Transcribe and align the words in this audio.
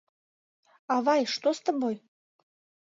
Авай, 0.95 1.27
что 1.27 1.53
с 1.53 1.61
тобой? 1.61 2.01